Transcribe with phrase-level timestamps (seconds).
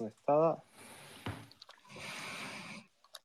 [0.00, 0.62] conectada.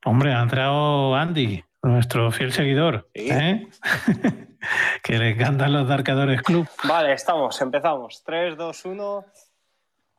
[0.03, 3.09] Hombre, ha entrado Andy, nuestro fiel seguidor.
[3.13, 3.67] ¿eh?
[5.03, 6.67] que le encantan los Darkadores Club.
[6.83, 8.23] Vale, estamos, empezamos.
[8.25, 9.25] 3, 2, 1.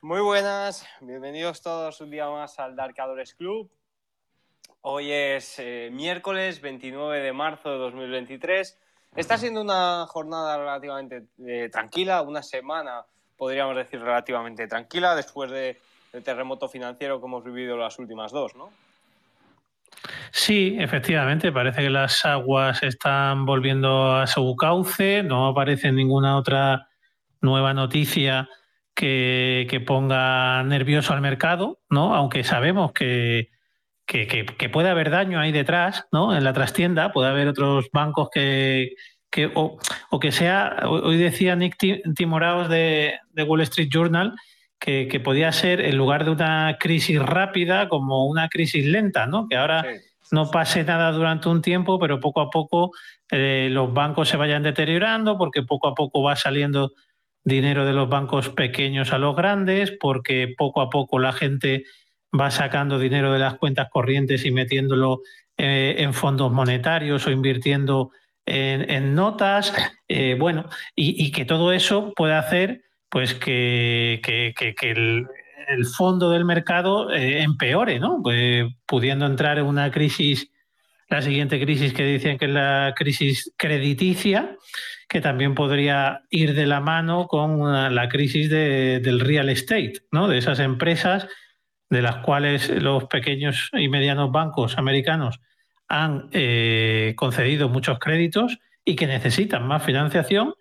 [0.01, 3.71] Muy buenas, bienvenidos todos un día más al Darkadores Club.
[4.81, 8.79] Hoy es eh, miércoles 29 de marzo de 2023.
[9.15, 13.05] Está siendo una jornada relativamente eh, tranquila, una semana,
[13.37, 15.81] podríamos decir, relativamente tranquila, después de,
[16.13, 18.71] del terremoto financiero que hemos vivido las últimas dos, ¿no?
[20.31, 26.89] Sí, efectivamente, parece que las aguas están volviendo a su cauce, no aparece ninguna otra
[27.41, 28.49] nueva noticia
[28.95, 32.15] que, ponga nervioso al mercado, ¿no?
[32.15, 33.51] Aunque sabemos que,
[34.07, 36.37] que, puede haber daño ahí detrás, ¿no?
[36.37, 38.95] En la trastienda, puede haber otros bancos que,
[39.55, 39.79] o,
[40.21, 41.77] que sea, hoy decía Nick
[42.15, 44.35] Timoraos de Wall Street Journal,
[44.87, 49.49] que, que, podía ser, en lugar de una crisis rápida, como una crisis lenta, ¿no?
[49.49, 50.29] Que ahora sí.
[50.31, 52.93] no pase nada durante un tiempo, pero poco a poco
[53.33, 56.93] eh, los bancos se vayan deteriorando, porque poco a poco va saliendo
[57.43, 61.83] dinero de los bancos pequeños a los grandes, porque poco a poco la gente
[62.39, 65.23] va sacando dinero de las cuentas corrientes y metiéndolo
[65.57, 68.13] eh, en fondos monetarios o invirtiendo
[68.47, 69.75] en, en notas,
[70.07, 75.27] eh, bueno, y, y, que todo eso puede hacer pues que, que, que, el,
[75.97, 78.21] fondo del mercado eh, empeore, ¿no?
[78.23, 80.51] Pues, pudiendo entrar en una crisis,
[81.09, 84.57] la siguiente crisis que dicen que es la crisis crediticia,
[85.09, 89.95] que también podría ir de la mano con una, la crisis de, del real estate,
[90.11, 90.29] ¿no?
[90.29, 91.29] De esas empresas
[91.91, 95.41] de las cuales los pequeños y medianos bancos americanos
[95.89, 100.55] han eh, concedido muchos créditos y que necesitan más financiación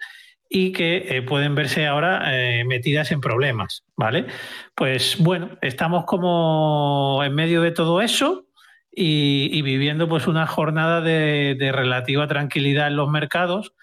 [0.50, 4.28] y que eh, pueden verse ahora eh, metidas en problemas, ¿vale?
[4.76, 8.46] Pues bueno, estamos como en medio de todo eso
[8.92, 13.74] y, y viviendo pues una jornada de, de, relativa tranquilidad en los mercados,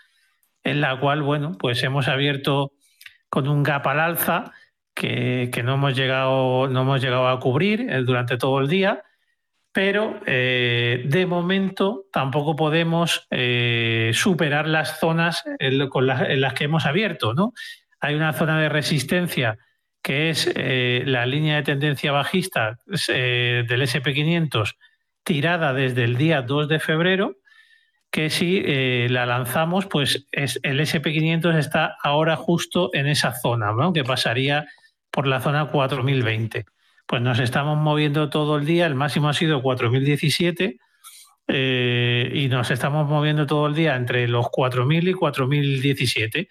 [0.62, 2.72] en la cual, bueno, pues hemos abierto
[3.28, 4.52] con un gap al alza
[4.94, 9.02] que, que no, hemos llegado, no hemos llegado a cubrir eh, durante todo el día,
[9.72, 17.32] pero eh, de momento tampoco podemos eh, superar las zonas en, las, que hemos abierto.
[17.32, 17.54] ¿no?
[18.00, 19.58] Hay una zona de resistencia
[20.02, 24.76] que es eh, la línea de tendencia bajista del SP500
[25.24, 27.36] tirada desde el día 2 de febrero,
[28.10, 28.60] que si
[29.08, 33.92] la lanzamos, pues es, el SP500 está ahora justo en esa zona, ¿no?
[33.92, 34.66] que pasaría
[35.12, 36.66] por la zona 4020
[37.12, 40.78] pues nos estamos moviendo todo el día, el máximo ha sido 4017
[41.46, 46.48] eh, y nos estamos moviendo todo el día entre los 4000 y 4017.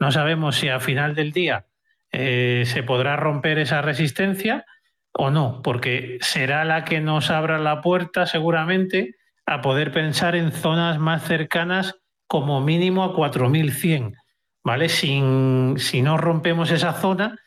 [0.00, 1.66] No sabemos si a final del día
[2.10, 4.66] eh, se podrá romper esa resistencia
[5.12, 9.14] o no, porque será la que nos abra la puerta seguramente
[9.46, 14.16] a poder pensar en zonas más cercanas como mínimo a 4100,
[14.64, 14.88] ¿vale?
[14.88, 17.38] Si no rompemos esa zona,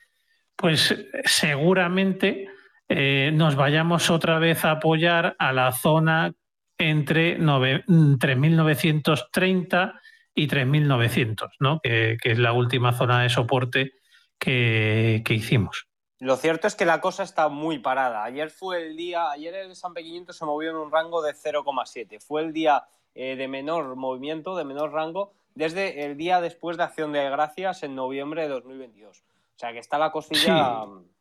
[0.55, 2.47] pues seguramente
[2.89, 6.33] eh, nos vayamos otra vez a apoyar a la zona
[6.77, 9.93] entre 3.930
[10.35, 11.79] y 3.900, ¿no?
[11.81, 13.91] Que, que, es la última zona de soporte
[14.37, 15.87] que, que, hicimos.
[16.19, 18.23] Lo cierto es que la cosa está muy parada.
[18.23, 22.19] Ayer fue el día, ayer el S&P 500 se movió en un rango de 0,7.
[22.19, 22.83] Fue el día
[23.13, 27.83] eh, de menor movimiento, de menor rango, desde el día después de Acción de Gracias
[27.83, 29.19] en noviembre de 2022.
[29.19, 30.85] O sea que está la cosilla...
[30.85, 31.12] Sí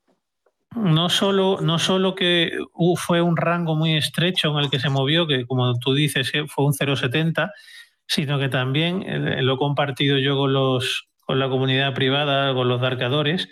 [0.76, 2.58] no solo, no solo que
[2.96, 6.44] fue un rango muy estrecho en el que se movió, que como tú dices eh,
[6.46, 7.50] fue un 0,70,
[8.06, 12.68] sino que también eh, lo he compartido yo con, los, con la comunidad privada, con
[12.68, 13.48] los darcadores,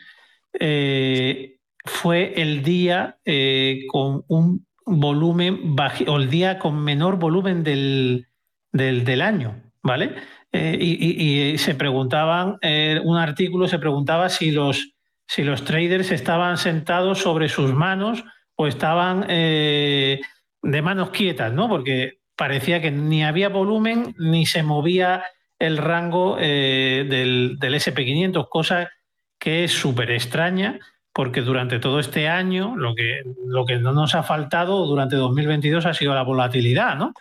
[0.59, 7.63] eh, fue el día eh, con un volumen bajo, o el día con menor volumen
[7.63, 8.27] del,
[8.73, 10.15] del, año, ¿vale?
[10.53, 12.59] Eh, y, se preguntaban,
[13.05, 14.95] un artículo se preguntaba si los
[15.31, 18.25] si los traders estaban sentados sobre sus manos
[18.57, 20.21] o estaban eh,
[20.61, 21.69] de manos quietas, ¿no?
[21.69, 25.23] Porque parecía que ni había volumen ni se movía
[25.57, 28.91] el rango eh, del, del SP500, cosa
[29.39, 30.81] que es súper extraña
[31.13, 35.87] porque durante todo este año lo que, lo que no nos ha faltado durante 2022
[35.87, 37.15] ha sido la volatilidad, ¿no?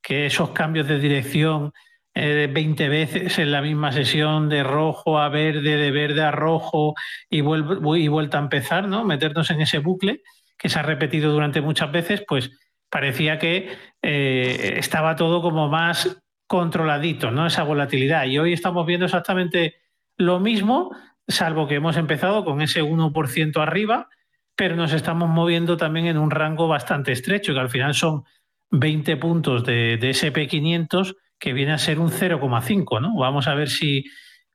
[0.00, 1.72] Que esos cambios de dirección
[2.18, 6.94] eh, 20 veces en la misma sesión de rojo a verde, de verde a rojo
[7.28, 9.04] y, y vuelta a empezar, ¿no?
[9.04, 10.22] Meternos en ese bucle
[10.56, 12.52] que se ha repetido durante muchas veces, pues
[12.88, 13.68] parecía que
[14.00, 17.46] eh, estaba todo como más controladito, ¿no?
[17.46, 18.24] Esa volatilidad.
[18.24, 19.74] Y hoy estamos viendo exactamente
[20.16, 20.96] lo mismo,
[21.28, 24.08] salvo que hemos empezado con ese 1% arriba,
[24.56, 28.24] pero nos estamos moviendo también en un rango bastante estrecho, que al final son
[28.70, 33.16] 20 puntos de, de SP500, que viene a ser un 0,5, ¿no?
[33.16, 34.04] Vamos a ver si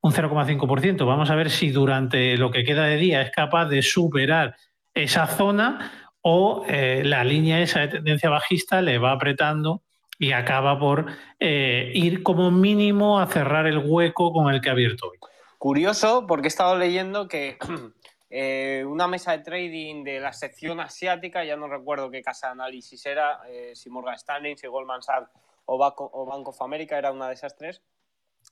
[0.01, 3.81] un 0,5%, vamos a ver si durante lo que queda de día es capaz de
[3.83, 4.56] superar
[4.94, 9.83] esa zona o eh, la línea esa de tendencia bajista le va apretando
[10.18, 11.06] y acaba por
[11.39, 15.18] eh, ir como mínimo a cerrar el hueco con el que ha abierto hoy.
[15.57, 17.57] Curioso, porque he estado leyendo que
[18.30, 22.54] eh, una mesa de trading de la sección asiática, ya no recuerdo qué casa de
[22.54, 23.39] análisis era,
[23.74, 25.30] si Morgan Stanley, si Goldman Sachs
[25.76, 27.82] o, o Bank of America, era una de esas tres.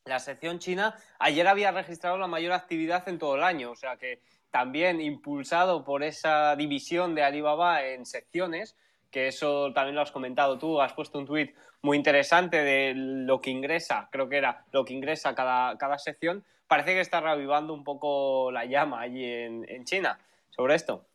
[0.05, 3.97] La sección china ayer había registrado la mayor actividad en todo el año, o sea
[3.97, 4.21] que
[4.51, 8.75] también impulsado por esa división de Alibaba en secciones,
[9.11, 13.41] que eso también lo has comentado tú, has puesto un tuit muy interesante de lo
[13.41, 17.73] que ingresa, creo que era lo que ingresa cada, cada sección, parece que está reavivando
[17.73, 20.19] un poco la llama allí en, China
[20.49, 21.05] sobre esto.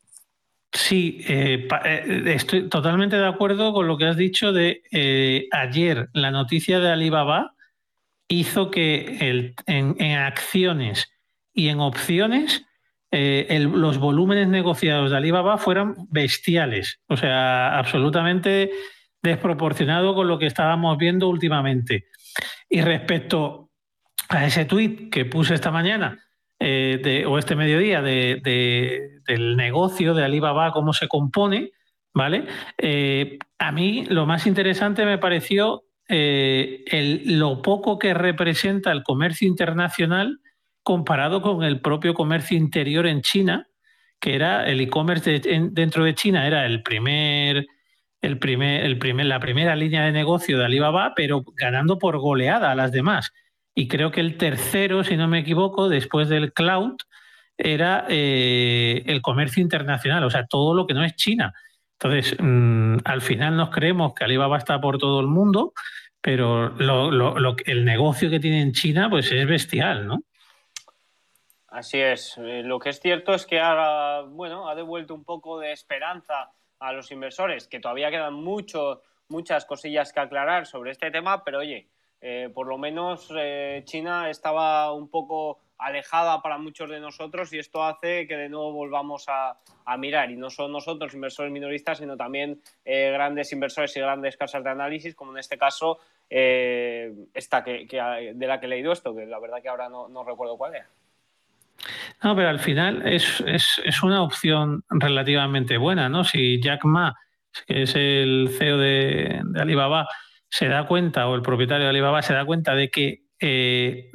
[0.74, 6.08] Sí, eh, eh, estoy totalmente de acuerdo con lo que has dicho de eh, ayer
[6.12, 7.54] la noticia de Alibaba
[8.26, 11.12] hizo que en, acciones
[11.52, 12.66] y en opciones
[13.12, 18.72] los volúmenes negociados de Alibaba fueran bestiales, o sea, absolutamente
[19.22, 22.06] desproporcionado con lo que estábamos viendo últimamente.
[22.68, 23.70] Y respecto
[24.28, 26.18] a ese tuit que puse esta mañana
[26.58, 28.40] eh, o este mediodía de,
[29.26, 31.72] del negocio de Alibaba, cómo se compone,
[32.12, 32.46] ¿vale?
[32.78, 40.38] Eh, a mí lo más interesante me pareció lo poco que representa el comercio internacional
[40.84, 43.66] comparado con el propio comercio interior en China,
[44.20, 45.40] que era el e-commerce
[45.72, 47.66] dentro de China, era el primer,
[48.20, 52.70] el primer, el primer, la primera línea de negocio de Alibaba, pero ganando por goleada
[52.70, 53.32] a las demás.
[53.74, 56.96] Y creo que el tercero, si no me equivoco, después del cloud,
[57.56, 61.52] era eh, el comercio internacional, o sea, todo lo que no es China.
[61.92, 65.72] Entonces, mm, al final nos creemos que Alibaba está por todo el mundo,
[66.20, 70.22] pero lo, el negocio que tiene en China, pues es bestial, ¿no?
[71.68, 72.38] Así es.
[72.38, 76.50] Eh, lo que es cierto es que ha, bueno, ha devuelto un poco de esperanza
[76.78, 81.58] a los inversores, que todavía quedan mucho, muchas cosillas que aclarar sobre este tema, pero
[81.58, 81.88] oye,
[82.26, 87.58] eh, por lo menos eh, China estaba un poco alejada para muchos de nosotros y
[87.58, 89.58] esto hace que de nuevo volvamos a,
[89.98, 94.70] mirar y no solo nosotros inversores minoristas sino también grandes inversores y grandes casas de
[94.70, 95.98] análisis como en este caso
[96.30, 100.24] esta que, de la que he leído esto que la verdad que ahora no, no
[100.24, 100.88] recuerdo cuál era.
[102.22, 103.42] No, pero al final es,
[104.02, 106.24] una opción relativamente buena, ¿no?
[106.24, 107.14] Si Jack Ma,
[107.66, 110.08] que es el CEO de, Alibaba,
[110.54, 114.12] se da cuenta, o el propietario de Alibaba se da cuenta de que eh,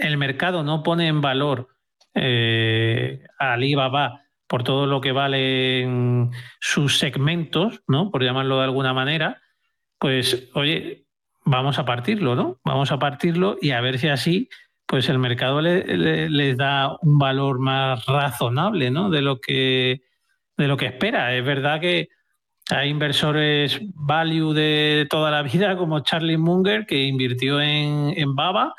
[0.00, 1.68] el mercado no pone en valor
[2.14, 6.30] eh, a Alibaba por todo lo que valen
[6.60, 8.10] sus segmentos, ¿no?
[8.10, 9.42] Por llamarlo de alguna manera,
[9.98, 11.04] pues, oye,
[11.44, 12.58] vamos a partirlo, ¿no?
[12.64, 14.48] Vamos a partirlo y a ver si así
[14.86, 19.10] pues el mercado les da un valor más razonable ¿no?
[19.10, 20.04] de, lo que,
[20.56, 21.34] de lo que espera.
[21.34, 22.08] Es verdad que
[22.70, 28.74] hay inversores value de toda la vida, como Charlie Munger, que invirtió en, en Baba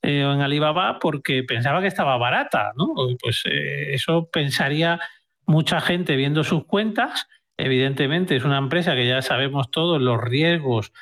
[0.00, 2.72] eh, o en Alibaba porque pensaba que estaba barata.
[2.76, 2.94] ¿no?
[3.20, 5.00] Pues eh, eso pensaría
[5.46, 7.26] mucha gente viendo sus cuentas.
[7.56, 10.92] Evidentemente es una empresa que ya sabemos todos los riesgos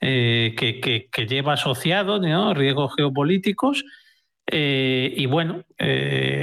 [0.00, 2.54] eh, que, que, lleva asociados, ¿no?
[2.54, 3.84] riesgos geopolíticos
[4.50, 5.64] y bueno,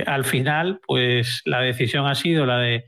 [0.05, 2.85] al final, pues la decisión ha sido la de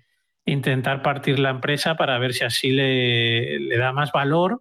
[0.48, 4.60] intentar partir la empresa para ver si así le, da más valor.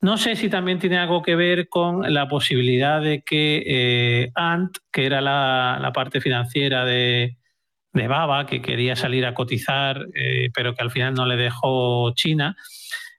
[0.00, 4.76] No sé si también tiene algo que ver con la posibilidad de que eh, Ant,
[4.90, 7.36] que era la, parte financiera de,
[7.92, 10.06] Baba, que quería salir a cotizar,
[10.52, 12.56] pero que al final no le dejó China,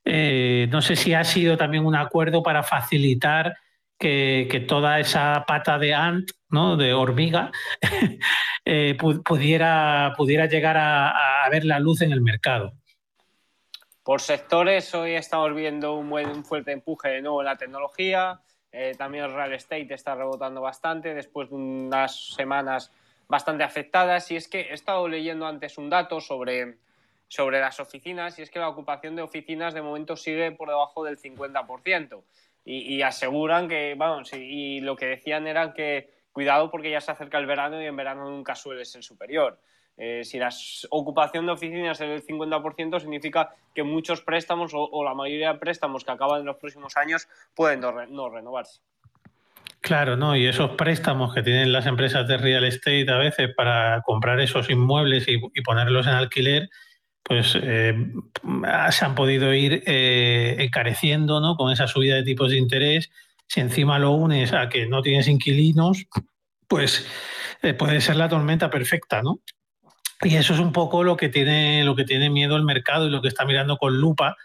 [0.03, 3.55] no sé si ha sido también un acuerdo para facilitar
[3.97, 6.77] que, toda esa pata de ant, ¿no?
[6.77, 7.51] de hormiga,
[8.65, 12.73] eh, pudiera, pudiera llegar a, ver la luz en el mercado.
[14.03, 18.41] Por sectores, hoy estamos viendo un, buen, fuerte empuje de nuevo en la tecnología.
[18.71, 22.91] Eh, también el real estate está rebotando bastante después de unas semanas
[23.27, 24.29] bastante afectadas.
[24.31, 26.77] Y es que he estado leyendo antes un dato sobre,
[27.27, 31.03] sobre las oficinas y es que la ocupación de oficinas de momento sigue por debajo
[31.03, 32.21] del 50%
[32.65, 37.37] y, aseguran que, vamos, y, lo que decían era que cuidado porque ya se acerca
[37.37, 39.59] el verano y en verano nunca suele ser superior.
[39.97, 40.49] Eh, si la
[40.89, 46.03] ocupación de oficinas es del 50%, significa que muchos préstamos o, la mayoría de préstamos
[46.03, 48.81] que acaban en los próximos años pueden no, renovarse.
[49.79, 50.35] Claro, ¿no?
[50.35, 54.69] Y esos préstamos que tienen las empresas de real estate a veces para comprar esos
[54.69, 56.69] inmuebles y, ponerlos en alquiler,
[57.25, 58.11] pues eh,
[58.91, 61.55] se han podido ir eh, encareciendo ¿no?
[61.57, 63.09] con esa subida de tipos de interés.
[63.47, 66.05] Si encima lo unes a que no tienes inquilinos,
[66.67, 67.07] pues
[67.63, 69.39] eh, puede ser la tormenta perfecta, ¿no?
[70.21, 73.09] Y eso es un poco lo que tiene, lo que tiene miedo el mercado y
[73.09, 74.37] lo que está mirando con lupa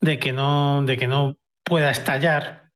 [0.00, 2.70] de que no, de que no pueda estallar.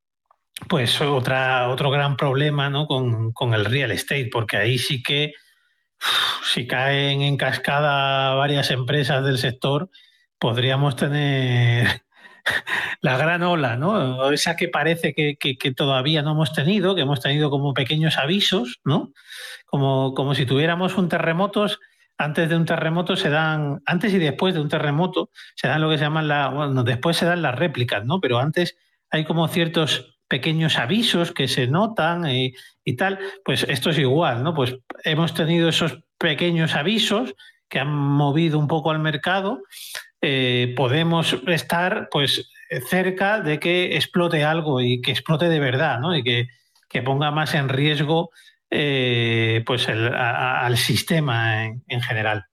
[0.69, 2.87] Pues otra, otro gran problema ¿no?
[2.87, 5.35] con, con el real estate, porque ahí sí que
[6.55, 9.91] si caen en cascada varias empresas del sector,
[10.39, 12.03] podríamos tener
[13.01, 14.31] la gran ola, ¿no?
[14.31, 19.13] Esa que parece que, todavía no hemos tenido, que hemos tenido como pequeños avisos, ¿no?
[19.67, 21.67] Como, como si tuviéramos un terremoto,
[22.19, 25.91] antes de un terremoto se dan, antes y después de un terremoto, se dan lo
[25.91, 28.21] que se llaman la, bueno, después se dan las réplicas, ¿no?
[28.21, 28.77] Pero antes
[29.11, 32.55] hay como ciertos pequeños avisos que se notan y,
[32.97, 34.55] tal, pues esto es igual, ¿no?
[34.55, 37.35] Pues hemos tenido esos pequeños avisos
[37.69, 39.63] que han movido un poco al mercado,
[40.21, 42.51] eh, podemos estar pues
[42.89, 46.17] cerca de que explote algo y que explote de verdad, ¿no?
[46.17, 46.49] Y que,
[47.05, 48.31] ponga más en riesgo
[48.71, 52.47] eh, pues al sistema en, general.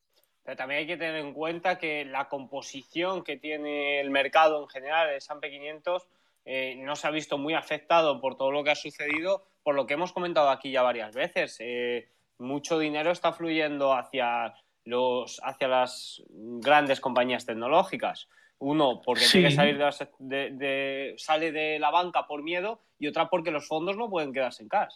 [0.44, 4.68] Pero también hay que tener en cuenta que la composición que tiene el mercado en
[4.68, 6.04] general, el S&P 500,
[6.46, 9.88] eh, no se ha visto muy afectado por todo lo que ha sucedido, por lo
[9.88, 11.58] que hemos comentado aquí ya varias veces.
[11.60, 12.10] Eh,
[12.40, 14.54] mucho dinero está fluyendo hacia,
[14.86, 18.28] los, hacia las grandes compañías tecnológicas.
[18.60, 19.78] Uno, porque tiene que salir
[20.20, 24.64] de, sale de la banca por miedo y otra porque los fondos no pueden quedarse
[24.64, 24.96] en cash.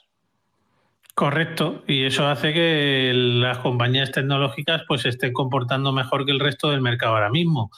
[1.14, 6.70] Correcto, y eso hace que las compañías tecnológicas pues estén comportando mejor que el resto
[6.70, 7.72] del mercado ahora mismo.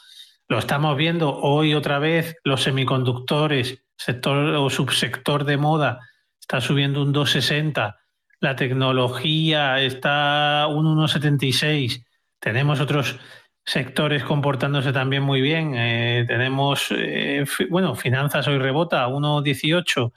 [0.49, 5.99] Lo estamos viendo hoy otra vez, los semiconductores, sector o subsector de moda,
[6.41, 7.97] está subiendo un 2,60.
[8.39, 12.03] La tecnología está un 1,76.
[12.39, 13.19] Tenemos otros
[13.63, 15.75] sectores comportándose también muy bien.
[15.75, 20.11] Eh, tenemos, eh, bueno, finanzas hoy rebota, 1,18.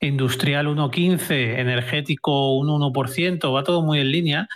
[0.00, 1.60] Industrial 1,15.
[1.60, 3.52] Energético un 1%.
[3.52, 4.48] Va todo muy en línea.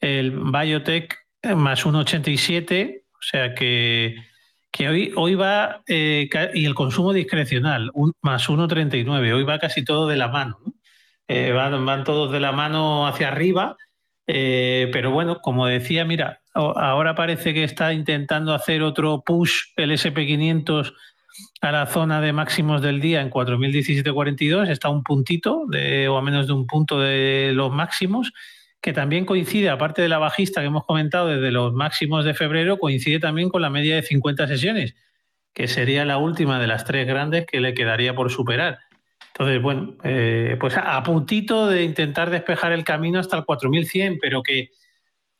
[0.00, 1.18] El biotech
[1.54, 3.02] más 1,87.
[3.12, 4.29] O sea que
[4.70, 9.84] que hoy, hoy va, eh, y el consumo discrecional, un, más 1,39, hoy va casi
[9.84, 10.58] todo de la mano.
[11.28, 13.76] Eh, van, todos de la mano hacia arriba,
[14.26, 19.92] eh, pero bueno, como decía, mira, ahora parece que está intentando hacer otro push el
[19.92, 20.92] SP500
[21.60, 26.22] a la zona de máximos del día en 4.017.42, está un puntito de, o a
[26.22, 28.32] menos de un punto de los máximos
[28.80, 32.78] que también coincide, aparte de la bajista que hemos comentado desde los máximos de febrero,
[32.78, 34.94] coincide también con la media de 50 sesiones,
[35.52, 38.78] que sería la última de las tres grandes que le quedaría por superar.
[39.34, 44.42] Entonces, bueno, eh, pues a, puntito de intentar despejar el camino hasta el 4100, pero
[44.42, 44.70] que,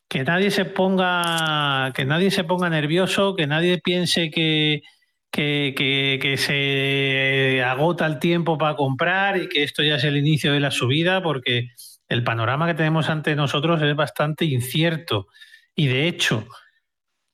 [0.08, 4.82] que nadie se ponga, que nadie se ponga nervioso, que nadie piense que,
[5.30, 10.60] que, se agota el tiempo para comprar y que esto ya es el inicio de
[10.60, 11.70] la subida, porque
[12.08, 15.28] el panorama que tenemos ante nosotros es bastante incierto
[15.74, 16.46] y de hecho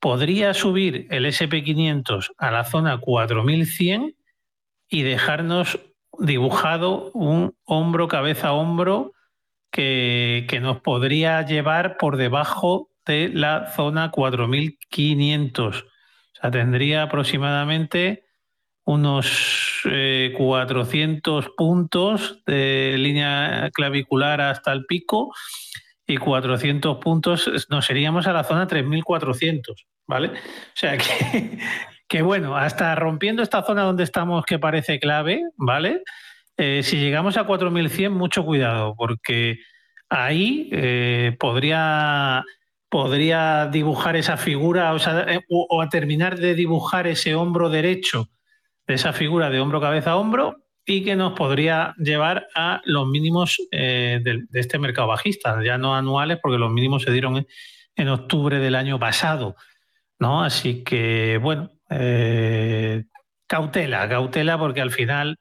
[0.01, 4.15] podría subir el SP500 a la zona 4100
[4.89, 5.81] y dejarnos
[6.19, 9.13] dibujado un hombro, cabeza, hombro
[9.71, 15.87] que, que nos podría llevar por debajo de la zona 4500.
[16.37, 18.25] O sea, tendría aproximadamente
[18.85, 19.83] unos
[20.37, 25.35] 400 eh, puntos de línea clavicular hasta el pico
[26.07, 30.29] y 400 puntos nos iríamos a la zona 3400, ¿vale?
[30.29, 30.33] O
[30.75, 31.59] sea que,
[32.07, 36.03] que bueno, hasta rompiendo esta zona donde estamos que parece clave, ¿vale?
[36.57, 39.59] Eh, si llegamos a 4100, mucho cuidado, porque
[40.09, 42.45] ahí eh, podría,
[42.97, 48.31] podría dibujar esa figura, o, sea, o, a terminar de dibujar ese hombro derecho
[48.87, 53.07] de esa figura de hombro, cabeza, a hombro y que nos podría llevar a los
[53.07, 57.47] mínimos eh, de, este mercado bajista, ya no anuales, porque los mínimos se dieron
[57.97, 59.57] en, octubre del año pasado.
[60.19, 60.43] ¿no?
[60.43, 63.05] Así que, bueno, eh,
[63.47, 65.39] cautela, cautela, porque al final,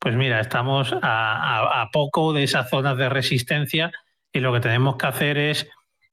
[0.00, 3.92] pues mira, estamos a, poco de esas zonas de resistencia
[4.32, 5.68] y lo que tenemos que hacer es,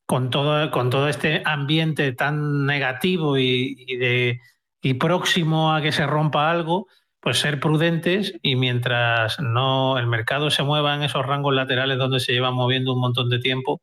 [0.06, 4.40] con todo, con todo este ambiente tan negativo y de
[4.84, 6.88] y próximo a que se rompa algo,
[7.22, 12.20] pues ser prudentes y mientras no el mercado se mueva en esos rangos laterales donde
[12.20, 13.82] se lleva moviendo un montón de tiempo,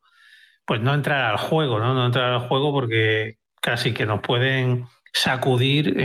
[0.67, 1.95] pues no entrar al juego, ¿no?
[1.95, 5.97] No entrar al juego porque casi que nos pueden sacudir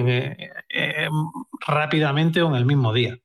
[1.67, 3.17] rápidamente o en el mismo día.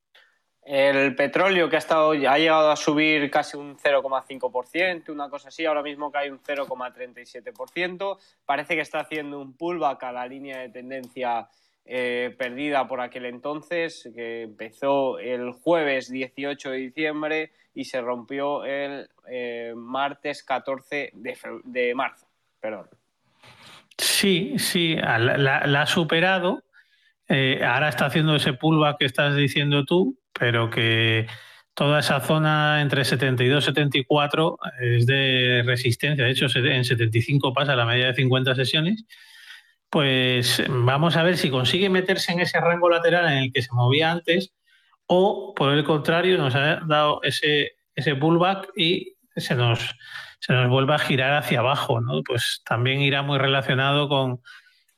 [0.73, 5.67] El petróleo que ha, estado, ha llegado a subir casi un 0,5%, una cosa así,
[5.67, 8.19] ahora mismo cae un 0,37%.
[8.47, 11.49] Parece que está haciendo un pullback a la línea de tendencia
[11.85, 18.65] eh, perdida por aquel entonces, que empezó el jueves 18 de diciembre y se rompió
[18.65, 22.29] el eh, martes 14 de, marzo.
[22.61, 22.87] Perdón.
[23.99, 26.63] Sí, sí, la, ha superado.
[27.29, 31.27] Eh, ahora está haciendo ese pullback que estás diciendo tú, pero que
[31.75, 36.25] toda esa zona entre 72 y 74 es de resistencia.
[36.25, 39.05] De hecho, en 75 pasa la media de 50 sesiones.
[39.91, 43.73] Pues vamos a ver si consigue meterse en ese rango lateral en el que se
[43.73, 44.55] movía antes
[45.07, 49.97] o, por el contrario, nos ha dado ese, ese pullback y se nos,
[50.39, 52.01] se nos vuelve a girar hacia abajo.
[52.01, 52.23] ¿no?
[52.23, 54.41] Pues también irá muy relacionado con,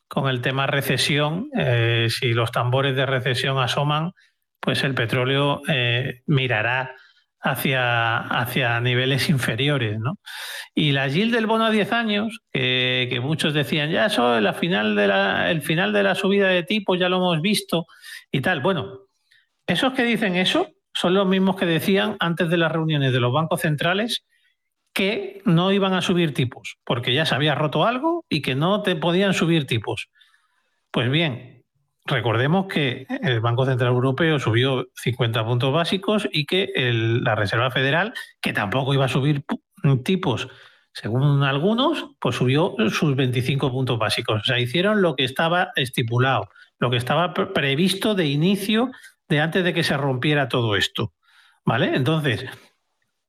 [0.06, 1.48] con el tema recesión.
[1.58, 4.12] Eh, si los tambores de recesión asoman,
[4.62, 6.94] pues el petróleo eh, mirará
[7.40, 9.98] hacia, hacia niveles inferiores.
[9.98, 10.18] ¿no?
[10.74, 15.62] Y la yield del bono a 10 años, que, muchos decían, ya eso, final el
[15.62, 17.86] final de la subida de tipo ya lo hemos visto
[18.30, 18.60] y tal.
[18.60, 19.00] Bueno,
[19.66, 23.32] esos que dicen eso son los mismos que decían antes de las reuniones de los
[23.32, 24.24] bancos centrales
[24.94, 28.82] que no iban a subir tipos, porque ya se había roto algo y que no
[28.82, 30.10] te podían subir tipos.
[30.90, 31.51] Pues bien,
[32.04, 38.12] Recordemos que el Banco Central Europeo subió 50 puntos básicos y que la Reserva Federal,
[38.40, 39.44] que tampoco iba a subir
[40.04, 40.48] tipos,
[40.92, 44.42] según algunos, pues subió sus 25 puntos básicos.
[44.42, 48.90] O sea, hicieron lo que estaba estipulado, lo que estaba previsto de inicio
[49.28, 51.14] de antes de que se rompiera todo esto.
[51.64, 51.94] ¿Vale?
[51.94, 52.44] Entonces,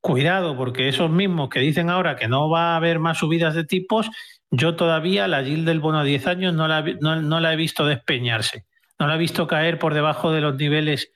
[0.03, 3.63] cuidado, porque esos mismos que dicen ahora que no va a haber más subidas de
[3.63, 4.09] tipos,
[4.51, 8.65] yo todavía la yield del bono a 10 años no la, he visto despeñarse.
[8.99, 11.13] No la he visto caer por debajo de los niveles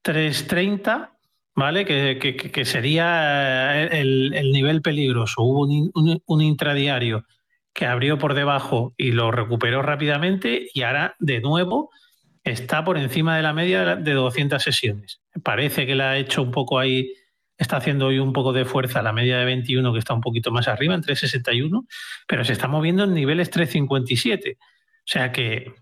[0.00, 1.12] 330,
[1.54, 1.84] ¿vale?
[1.84, 5.42] Que, sería eh, el, nivel peligroso.
[5.42, 5.66] Hubo
[6.26, 7.26] un, intradiario
[7.74, 11.90] que abrió por debajo y lo recuperó rápidamente y ahora de nuevo
[12.44, 15.20] está por encima de la media de 200 sesiones.
[15.44, 17.12] Parece que la ha hecho un poco ahí
[17.56, 20.50] está haciendo hoy un poco de fuerza la media de 21 que está un poquito
[20.50, 21.86] más arriba, en 361,
[22.26, 24.58] pero se está moviendo en niveles 357.
[24.60, 24.66] O
[25.04, 25.72] sea que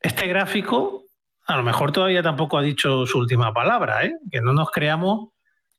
[0.00, 1.02] este gráfico
[1.46, 4.14] a lo mejor todavía tampoco ha dicho su última palabra, ¿eh?
[4.30, 5.30] que no nos creamos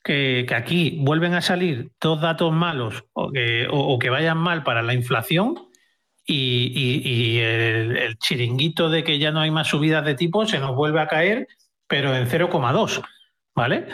[0.04, 5.69] que, aquí vuelven a salir dos datos malos o que, vayan mal para la inflación
[6.26, 10.76] y, el, el, chiringuito de que ya no hay más subidas de tipo se nos
[10.76, 11.47] vuelve a caer,
[11.88, 13.04] pero en 0,2.
[13.56, 13.88] ¿Vale?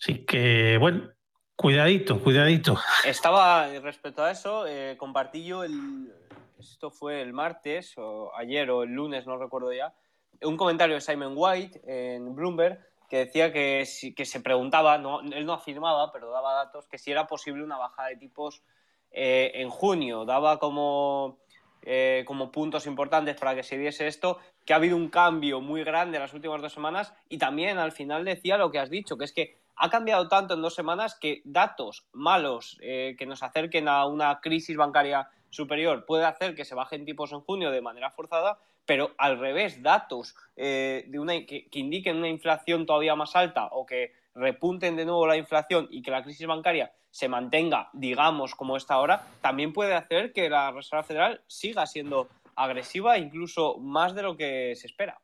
[0.00, 1.10] Así que, bueno,
[1.56, 2.78] cuidadito, cuidadito.
[3.04, 6.12] Estaba, respecto a eso, eh, compartí yo el.
[6.58, 9.94] Esto fue el martes, o ayer o el lunes, no recuerdo ya.
[10.42, 15.46] Un comentario de Simon White en Bloomberg que decía que, que se preguntaba, no, él
[15.46, 18.62] no afirmaba, pero daba datos, que si era posible una bajada de tipos
[19.10, 20.26] eh, en junio.
[20.26, 21.38] Daba como,
[21.82, 25.82] eh, como puntos importantes para que se diese esto, que ha habido un cambio muy
[25.82, 29.16] grande en las últimas dos semanas y también al final decía lo que has dicho,
[29.16, 33.42] que es que ha cambiado tanto en dos semanas que datos malos eh, que nos
[33.42, 37.80] acerquen a una crisis bancaria superior puede hacer que se bajen tipos en junio de
[37.80, 43.36] manera forzada, pero al revés, datos eh, de una, que, indiquen una inflación todavía más
[43.36, 47.88] alta o que repunten de nuevo la inflación y que la crisis bancaria se mantenga,
[47.94, 52.28] digamos, como está ahora, también puede hacer que la Reserva Federal siga siendo
[52.58, 55.18] agresiva, incluso más de lo que se espera.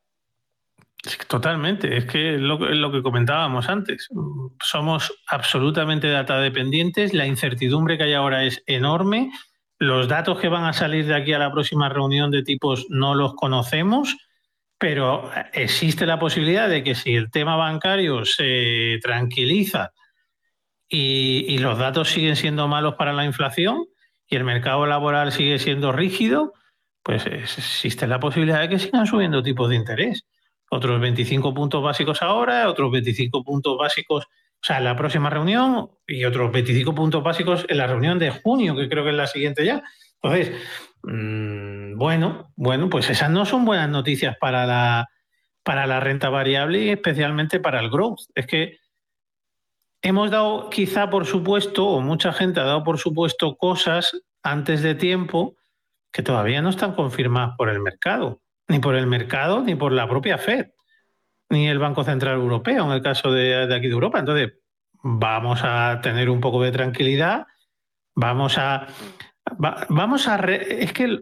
[1.27, 2.57] Totalmente, es que lo,
[2.91, 4.09] que comentábamos antes.
[4.63, 9.31] Somos absolutamente data dependientes, la incertidumbre que hay ahora es enorme,
[9.77, 13.13] los datos que van a salir de aquí a la próxima reunión de tipos no
[13.13, 14.17] los conocemos,
[14.79, 19.91] pero existe la posibilidad de que si el tema bancario se tranquiliza
[20.87, 23.85] y los datos siguen siendo malos para la inflación
[24.27, 26.53] y el mercado laboral sigue siendo rígido,
[27.05, 30.25] pues existe la posibilidad de que sigan subiendo tipos de interés
[30.69, 35.89] otros 25 puntos básicos ahora, otros 25 puntos básicos, o sea, en la próxima reunión
[36.07, 39.27] y otros 25 puntos básicos en la reunión de junio, que creo que es la
[39.27, 39.83] siguiente ya.
[40.21, 40.51] Entonces,
[41.03, 45.07] mm, bueno, bueno, pues esas no son buenas noticias para la,
[45.63, 48.21] para la renta variable y especialmente para el growth.
[48.33, 48.77] Es que
[50.01, 54.95] hemos dado quizá por supuesto, o mucha gente ha dado por supuesto cosas antes de
[54.95, 55.55] tiempo
[56.15, 60.07] que todavía no están confirmadas por el mercado ni por el mercado, ni por la
[60.07, 60.67] propia Fed,
[61.49, 64.19] ni el Banco Central Europeo, en el caso de, aquí de Europa.
[64.19, 64.53] Entonces,
[65.03, 67.45] vamos a tener un poco de tranquilidad,
[68.15, 68.87] vamos a...
[69.89, 70.37] vamos a...
[70.37, 71.19] es que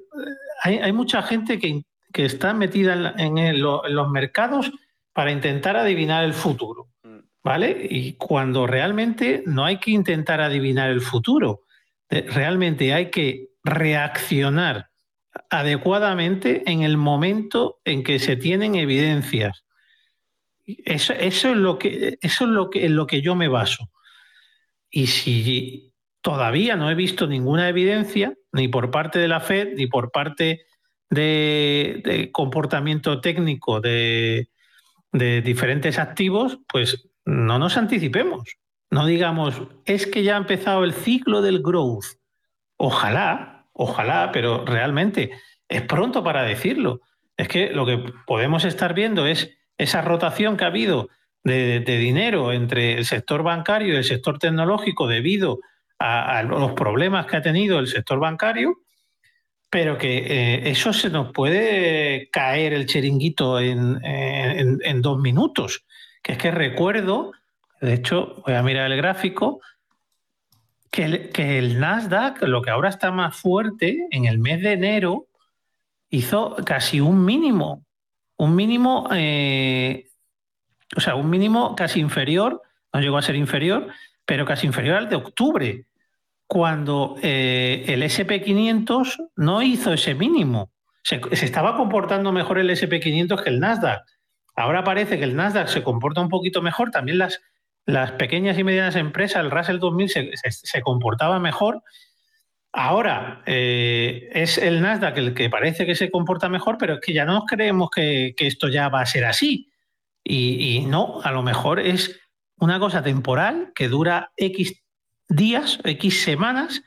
[0.62, 4.72] hay, mucha gente que, está metida en, los mercados
[5.12, 6.90] para intentar adivinar el futuro.
[7.44, 7.88] ¿vale?
[7.90, 11.64] Y cuando realmente no hay que intentar adivinar el futuro,
[12.10, 14.90] realmente hay que reaccionar
[15.50, 19.64] adecuadamente en el momento en que se tienen evidencias.
[20.66, 23.90] Eso, es lo que eso es lo que en lo que yo me baso.
[24.90, 29.88] Y si todavía no he visto ninguna evidencia, ni por parte de la Fed, ni
[29.88, 30.66] por parte
[31.10, 34.50] de, comportamiento técnico de,
[35.12, 38.58] de diferentes activos, pues no nos anticipemos.
[38.90, 42.06] No digamos, es que ya ha empezado el ciclo del growth.
[42.78, 45.32] Ojalá, ojalá, pero realmente
[45.68, 47.02] es pronto para decirlo.
[47.36, 51.10] Es que lo que podemos estar viendo es esa rotación que ha habido
[51.44, 55.60] de, dinero entre el sector bancario y el sector tecnológico debido
[56.00, 58.78] a, los problemas que ha tenido el sector bancario,
[59.70, 65.86] pero que eh, eso se nos puede caer el chiringuito en, dos minutos.
[66.22, 67.32] Que es que recuerdo,
[67.82, 69.62] de hecho, voy a mirar el gráfico,
[70.94, 75.26] que el, Nasdaq, lo que ahora está más fuerte, en el mes de enero,
[76.12, 77.84] hizo casi un mínimo,
[78.38, 80.12] un mínimo, eh,
[80.96, 82.62] o sea, un mínimo casi inferior,
[82.94, 83.88] no llegó a ser inferior,
[84.24, 85.88] pero casi inferior al de octubre,
[86.46, 90.70] cuando eh, el SP500 no hizo ese mínimo.
[91.02, 94.04] Se, estaba comportando mejor el SP500 que el Nasdaq.
[94.56, 97.42] Ahora parece que el Nasdaq se comporta un poquito mejor, también las,
[97.86, 101.84] las pequeñas y medianas empresas, el Russell 2000 se, se comportaba mejor
[102.76, 107.14] Ahora, eh, es el Nasdaq el que parece que se comporta mejor, pero es que
[107.14, 109.70] ya no nos creemos que, esto ya va a ser así.
[110.24, 112.20] Y, no, a lo mejor es
[112.58, 114.82] una cosa temporal que dura X
[115.30, 116.82] días, X semanas,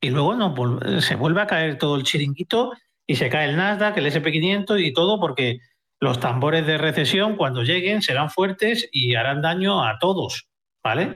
[0.00, 0.34] y luego
[1.02, 2.72] se vuelve a caer todo el chiringuito
[3.06, 5.60] y se cae el Nasdaq, el SP500 y todo, porque
[6.00, 10.48] los tambores de recesión, cuando lleguen, serán fuertes y harán daño a todos.
[10.82, 11.14] ¿Vale?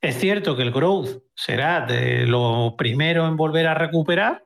[0.00, 4.44] Es cierto que el growth será de lo primero en volver a recuperar,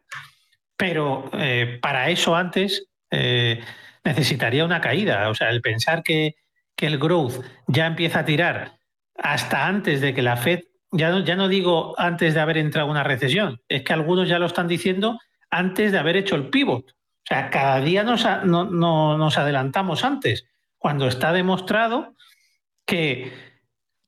[0.76, 3.61] pero eh, para eso antes eh,
[4.05, 5.29] necesitaría una caída.
[5.29, 6.37] O sea, el pensar que,
[6.76, 8.79] el growth ya empieza a tirar
[9.18, 12.88] hasta antes de que la Fed, ya no, ya no digo antes de haber entrado
[12.90, 15.18] una recesión, es que algunos ya lo están diciendo
[15.50, 16.94] antes de haber hecho el pivot.
[17.31, 18.64] Sea, cada día nos, no,
[19.16, 20.47] nos adelantamos antes,
[20.79, 22.16] cuando está demostrado
[22.85, 23.33] que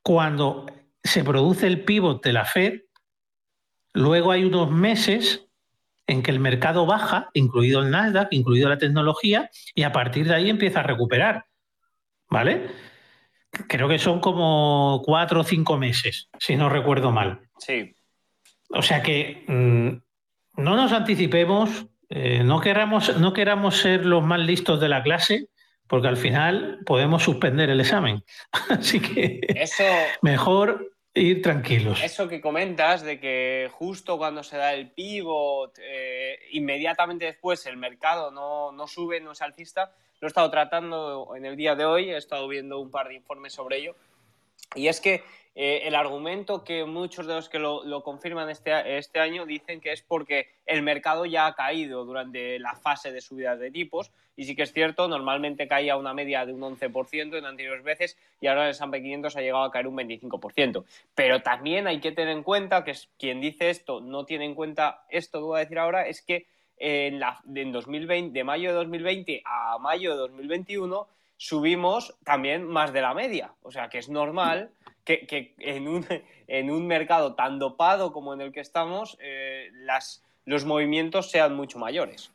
[0.02, 0.66] cuando
[1.04, 2.80] se produce el pivot de la Fed,
[3.92, 5.46] luego hay unos meses
[6.08, 10.34] en que el mercado baja, incluido el Nasdaq, incluido la tecnología, y a partir de
[10.34, 11.46] ahí empieza a recuperar.
[12.28, 12.70] ¿Vale?
[13.68, 17.42] Creo que son como cuatro o cinco meses, si no recuerdo mal.
[17.58, 17.94] Sí.
[18.70, 24.38] O sea que mm, no nos anticipemos, eh, no, queramos, no queramos ser los más
[24.38, 25.48] listos de la clase,
[25.86, 28.22] porque al final podemos suspender el examen.
[28.68, 29.84] Así que Eso...
[30.20, 32.02] mejor ir tranquilos.
[32.02, 37.78] Eso que comentas de que justo cuando se da el pivot, eh, inmediatamente después el
[37.78, 41.86] mercado no, no, sube, no es alcista, lo he estado tratando en el día de
[41.86, 43.96] hoy, he estado viendo un par de informes sobre ello.
[44.74, 49.20] Y es que eh, el argumento que muchos de los que lo, confirman este, este,
[49.20, 53.58] año dicen que es porque el mercado ya ha caído durante la fase de subidas
[53.58, 57.44] de tipos y sí que es cierto, normalmente caía una media de un 11% en
[57.44, 60.84] anteriores veces y ahora en el S&P 500 ha llegado a caer un 25%.
[61.14, 65.04] Pero también hay que tener en cuenta que quien dice esto no tiene en cuenta
[65.10, 66.46] esto que voy a decir ahora, es que
[66.78, 72.92] en, la, en 2020, de mayo de 2020 a mayo de 2021 subimos también más
[72.94, 73.52] de la media.
[73.62, 74.70] O sea que es normal
[75.04, 76.06] que, en, un,
[76.46, 81.54] en, un, mercado tan dopado como en el que estamos, eh, las, los movimientos sean
[81.54, 82.32] mucho mayores.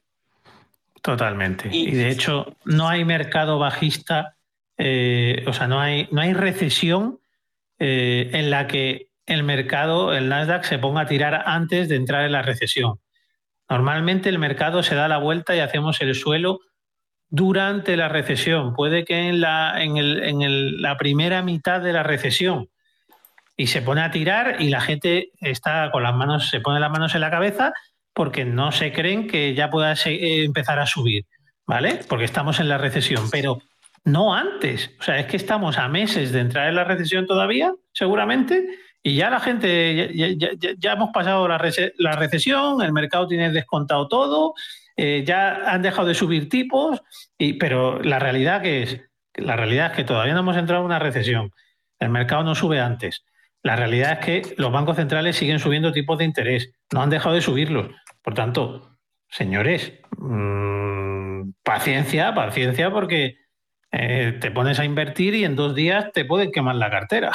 [1.02, 1.70] Totalmente.
[1.72, 4.36] Y, de hecho, no hay mercado bajista,
[4.78, 7.20] eh, o sea, no hay, no hay recesión
[7.80, 12.26] eh, en la que el mercado, el Nasdaq, se ponga a tirar antes de entrar
[12.26, 13.00] en la recesión.
[13.70, 16.62] Normalmente el mercado se da la vuelta y hacemos el suelo
[17.30, 22.70] durante la recesión, puede que en la, en, la primera mitad de la recesión
[23.58, 26.92] y se pone a tirar y la gente está con las manos, se pone las
[26.92, 27.74] manos en la cabeza
[28.14, 31.26] porque no se creen que ya pueda eh, empezar a subir,
[31.66, 32.00] ¿vale?
[32.08, 33.62] Porque estamos en la recesión, pero
[34.06, 34.92] no antes.
[35.00, 38.66] O sea, es que estamos a meses de entrar en la recesión todavía, seguramente,
[39.04, 40.12] y ya la gente,
[40.80, 41.62] ya, hemos pasado la,
[41.98, 44.54] la recesión, el mercado tiene descontado todo,
[44.98, 47.02] eh, ya han dejado de subir tipos,
[47.60, 49.02] pero la realidad que es,
[49.36, 51.52] la realidad es que todavía no hemos entrado en una recesión.
[52.00, 53.24] El mercado no sube antes.
[53.62, 57.36] La realidad es que los bancos centrales siguen subiendo tipos de interés, no han dejado
[57.36, 57.90] de subirlos.
[58.24, 58.98] Por tanto,
[59.30, 63.38] señores, mm, paciencia, paciencia, porque
[63.92, 67.32] eh, te pones a invertir y en dos días te pueden quemar la cartera.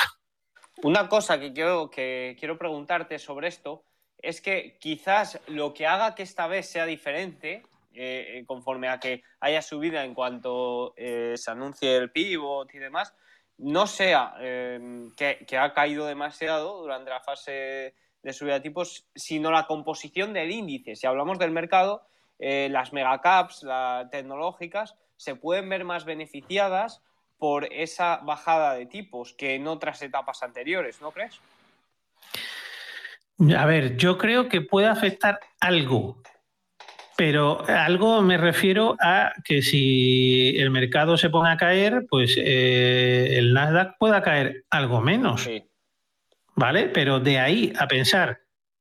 [0.83, 3.85] Una cosa que que quiero preguntarte sobre esto
[4.23, 7.63] es que quizás lo que haga que esta vez sea diferente,
[7.95, 13.15] eh, eh, conforme a que haya subida en cuanto se anuncie el pivot y demás,
[13.59, 19.51] no sea que, que, ha caído demasiado durante la fase de subida de tipos, sino
[19.51, 20.97] la composición del índice.
[20.97, 22.07] Si hablamos del mercado,
[22.39, 27.03] las megacaps, las tecnológicas, se pueden ver más beneficiadas
[27.43, 31.41] por esa bajada de tipos que en otras etapas anteriores, ¿no crees?
[33.57, 36.23] A ver, yo creo que puede afectar algo,
[37.17, 43.39] pero algo me refiero a que si el mercado se pone a caer, pues eh,
[43.39, 45.49] el Nasdaq pueda caer algo menos.
[46.55, 46.89] ¿Vale?
[46.89, 48.41] Pero de ahí a pensar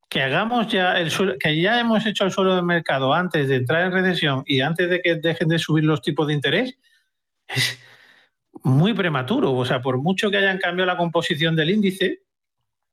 [0.10, 3.86] que hagamos ya el que ya hemos hecho el suelo del mercado antes de entrar
[3.86, 6.78] en recesión y antes de que dejen de subir los tipos de interés,
[7.48, 7.80] es
[8.64, 9.54] muy prematuro.
[9.54, 12.24] O sea, por mucho que hayan cambiado la composición del índice,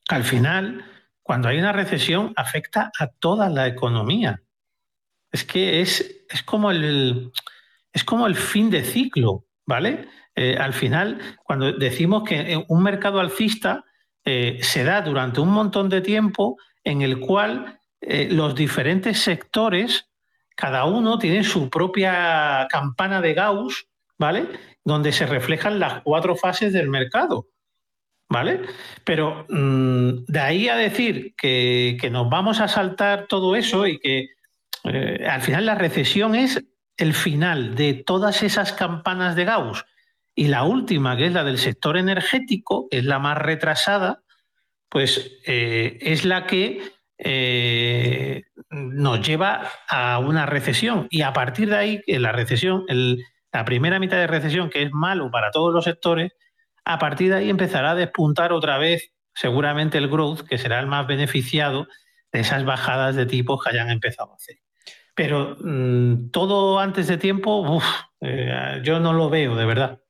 [0.08, 0.84] al final,
[1.28, 4.40] cuando hay una recesión, afecta a toda la economía.
[5.30, 7.32] Es que es, es como el
[7.92, 10.08] es como el fin de ciclo, ¿vale?
[10.34, 13.84] Eh, al final, cuando decimos que un mercado alcista
[14.24, 20.08] eh, se da durante un montón de tiempo en el cual eh, los diferentes sectores,
[20.56, 23.86] cada uno tiene su propia campana de Gauss,
[24.16, 24.48] ¿vale?
[24.82, 27.48] Donde se reflejan las cuatro fases del mercado,
[28.28, 28.60] ¿vale?
[29.04, 34.28] Pero mm, de ahí a decir que, nos vamos a saltar todo eso y que
[34.84, 36.64] eh, al final la recesión es
[36.96, 39.84] el final de todas esas campanas de Gauss.
[40.34, 44.22] Y la última, que es la del sector energético, es la más retrasada,
[44.88, 51.08] pues eh, es la que eh, nos lleva a una recesión.
[51.10, 52.84] Y a partir de ahí, la recesión,
[53.52, 56.32] la primera mitad de recesión, que es malo para todos los sectores,
[56.88, 60.86] a partir de ahí empezará a despuntar otra vez seguramente el growth, que será el
[60.86, 61.86] más beneficiado
[62.32, 64.56] de esas bajadas de tipos que hayan empezado a hacer.
[65.14, 67.80] Pero mm, todo antes de tiempo,
[68.22, 70.00] eh, yo no lo veo, de verdad.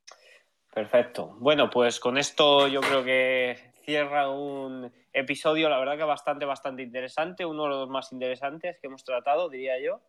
[0.72, 1.36] Perfecto.
[1.40, 6.82] Bueno, pues con esto yo creo que cierra un episodio, la verdad que bastante, bastante
[6.82, 10.00] interesante, uno de los más interesantes que hemos tratado, diría yo.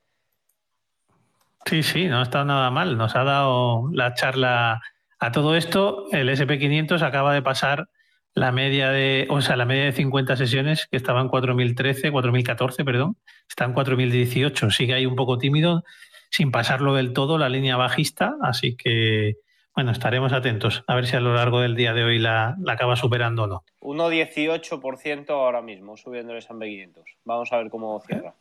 [1.65, 2.95] Sí, sí, no ha estado nada mal.
[2.95, 4.79] Nos ha dado la charla
[5.19, 6.05] a todo esto.
[6.11, 7.89] El SP500 acaba de pasar
[8.33, 12.85] la media de, o sea, la media de 50 sesiones que estaba en 4013, 4014,
[12.85, 14.71] perdón, está en 4018.
[14.71, 15.83] Sigue ahí un poco tímido,
[16.29, 19.37] sin pasarlo del todo la línea bajista, así que
[19.75, 22.95] bueno, estaremos atentos a ver si a lo largo del día de hoy la, acaba
[22.95, 23.63] superando o no.
[23.79, 27.05] 1,18% ahora mismo subiendo el S&P 500.
[27.23, 28.33] Vamos a ver cómo cierra.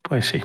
[0.00, 0.40] Pues sí.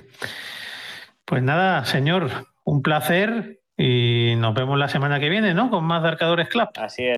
[1.23, 5.69] Pues nada, señor, un placer y nos vemos la semana que viene, ¿no?
[5.69, 6.69] Con más Darcadores Club.
[6.75, 7.17] Así es.